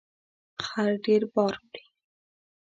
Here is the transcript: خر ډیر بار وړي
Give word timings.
خر 0.65 0.91
ډیر 1.05 1.21
بار 1.33 1.53
وړي 1.63 1.83